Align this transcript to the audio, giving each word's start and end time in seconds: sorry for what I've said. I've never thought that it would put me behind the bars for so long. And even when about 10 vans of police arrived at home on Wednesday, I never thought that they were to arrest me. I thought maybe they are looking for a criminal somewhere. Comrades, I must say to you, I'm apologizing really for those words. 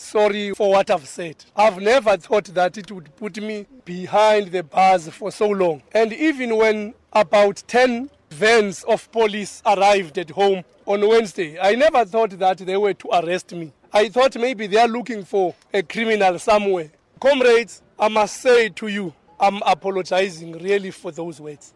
sorry 0.00 0.52
for 0.54 0.70
what 0.70 0.90
I've 0.90 1.06
said. 1.06 1.36
I've 1.54 1.80
never 1.80 2.16
thought 2.16 2.46
that 2.46 2.78
it 2.78 2.90
would 2.90 3.14
put 3.16 3.40
me 3.42 3.66
behind 3.84 4.48
the 4.50 4.62
bars 4.62 5.08
for 5.08 5.30
so 5.30 5.48
long. 5.48 5.82
And 5.92 6.12
even 6.12 6.56
when 6.56 6.94
about 7.12 7.62
10 7.66 8.10
vans 8.30 8.82
of 8.84 9.10
police 9.12 9.62
arrived 9.66 10.18
at 10.18 10.30
home 10.30 10.64
on 10.86 11.06
Wednesday, 11.06 11.58
I 11.60 11.74
never 11.74 12.04
thought 12.04 12.30
that 12.38 12.58
they 12.58 12.76
were 12.76 12.94
to 12.94 13.08
arrest 13.12 13.52
me. 13.52 13.72
I 13.92 14.08
thought 14.08 14.36
maybe 14.36 14.66
they 14.66 14.78
are 14.78 14.88
looking 14.88 15.24
for 15.24 15.54
a 15.74 15.82
criminal 15.82 16.38
somewhere. 16.38 16.90
Comrades, 17.20 17.82
I 17.98 18.08
must 18.08 18.40
say 18.40 18.70
to 18.70 18.86
you, 18.88 19.12
I'm 19.38 19.60
apologizing 19.66 20.52
really 20.52 20.90
for 20.90 21.10
those 21.12 21.40
words. 21.40 21.74